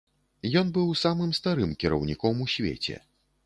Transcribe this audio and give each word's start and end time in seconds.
Ён 0.61 0.71
быў 0.77 0.87
самым 1.03 1.31
старым 1.41 1.77
кіраўніком 1.83 2.45
у 2.47 2.51
свеце. 2.59 2.95